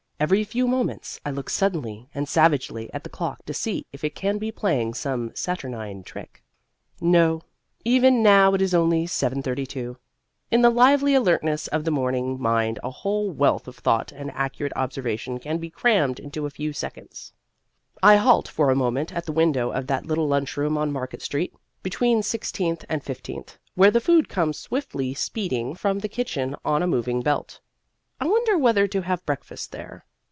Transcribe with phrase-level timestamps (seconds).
[0.21, 4.13] Every few moments I look suddenly and savagely at the clock to see if it
[4.13, 6.43] can be playing some saturnine trick.
[6.99, 7.41] No,
[7.83, 9.95] even now it is only 7:32.
[10.51, 14.71] In the lively alertness of the morning mind a whole wealth of thought and accurate
[14.75, 17.33] observation can be crammed into a few seconds.
[18.03, 21.51] I halt for a moment at the window of that little lunchroom on Market Street
[21.81, 26.87] (between Sixteenth and Fifteenth) where the food comes swiftly speeding from the kitchen on a
[26.87, 27.59] moving belt.
[28.19, 30.05] I wonder whether to have breakfast there.